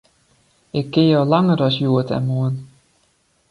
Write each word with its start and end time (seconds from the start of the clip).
Ik 0.79 0.87
ken 0.91 1.07
jo 1.11 1.19
al 1.21 1.29
langer 1.33 1.59
as 1.67 1.77
hjoed 1.81 2.09
en 2.17 2.25
moarn. 2.29 2.55